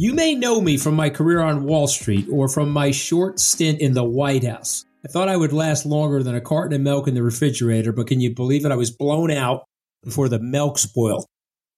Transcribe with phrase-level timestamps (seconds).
[0.00, 3.82] You may know me from my career on Wall Street or from my short stint
[3.82, 4.86] in the White House.
[5.04, 8.06] I thought I would last longer than a carton of milk in the refrigerator, but
[8.06, 8.72] can you believe it?
[8.72, 9.64] I was blown out
[10.02, 11.26] before the milk spoiled.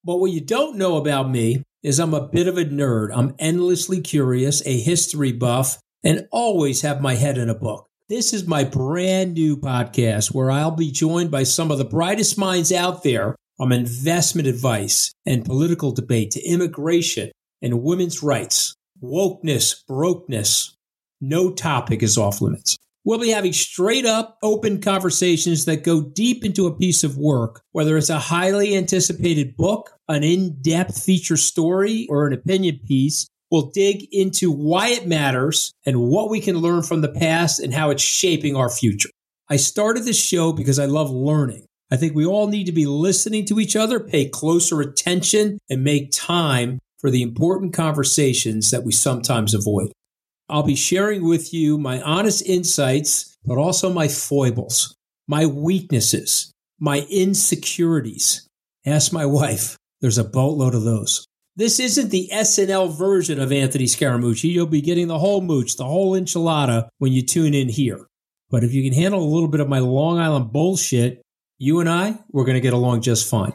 [0.05, 3.09] But what you don't know about me is I'm a bit of a nerd.
[3.13, 7.89] I'm endlessly curious, a history buff, and always have my head in a book.
[8.09, 12.39] This is my brand new podcast where I'll be joined by some of the brightest
[12.39, 17.33] minds out there from investment advice and political debate to immigration
[17.63, 20.77] and women's rights, wokeness, brokenness.
[21.21, 22.77] No topic is off limits.
[23.05, 27.63] We'll be having straight up open conversations that go deep into a piece of work,
[27.73, 33.27] whether it's a highly anticipated book, an in depth feature story, or an opinion piece.
[33.51, 37.75] We'll dig into why it matters and what we can learn from the past and
[37.75, 39.11] how it's shaping our future.
[39.49, 41.67] I started this show because I love learning.
[41.91, 45.85] I think we all need to be listening to each other, pay closer attention, and
[45.85, 49.93] make time for the important conversations that we sometimes avoid.
[50.49, 54.95] I'll be sharing with you my honest insights, but also my foibles,
[55.29, 58.49] my weaknesses, my insecurities.
[58.87, 59.77] Ask my wife.
[60.01, 61.27] There's a boatload of those.
[61.55, 64.51] This isn't the SNL version of Anthony Scaramucci.
[64.51, 68.07] You'll be getting the whole mooch, the whole enchilada when you tune in here.
[68.51, 71.23] But if you can handle a little bit of my Long Island bullshit,
[71.59, 73.53] you and I, we're going to get along just fine.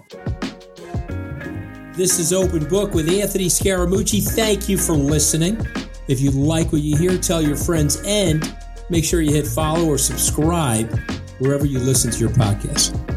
[1.97, 4.23] This is Open Book with Anthony Scaramucci.
[4.23, 5.65] Thank you for listening.
[6.07, 8.55] If you like what you hear, tell your friends and
[8.91, 10.95] make sure you hit follow or subscribe
[11.39, 13.16] wherever you listen to your podcast.